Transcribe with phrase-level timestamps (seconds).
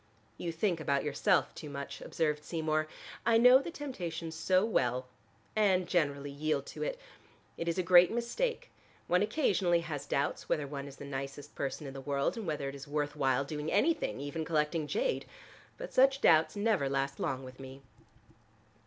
[0.39, 2.87] "You think about yourself too much," observed Seymour.
[3.23, 5.05] "I know the temptation so well,
[5.55, 6.99] and generally yield to it.
[7.55, 8.71] It is a great mistake:
[9.05, 12.67] one occasionally has doubts whether one is the nicest person in the world and whether
[12.67, 15.27] it is worth while doing anything, even collecting jade.
[15.77, 17.83] But such doubts never last long with me."